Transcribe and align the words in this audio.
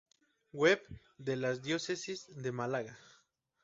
Web 0.53 0.81
de 1.19 1.35
la 1.35 1.55
diócesis 1.57 2.25
de 2.35 2.51
Málaga 2.51 2.97